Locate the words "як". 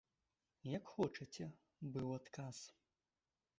0.77-0.83